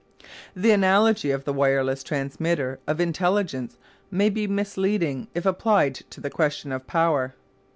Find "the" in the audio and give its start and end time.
0.55-0.71, 1.43-1.53, 6.19-6.31